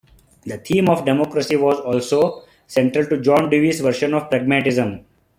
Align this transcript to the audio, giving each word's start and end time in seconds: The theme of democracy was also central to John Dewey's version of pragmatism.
The 0.47 0.57
theme 0.57 0.89
of 0.89 1.05
democracy 1.05 1.55
was 1.55 1.79
also 1.79 2.41
central 2.65 3.05
to 3.05 3.21
John 3.21 3.51
Dewey's 3.51 3.81
version 3.81 4.15
of 4.15 4.31
pragmatism. 4.31 5.05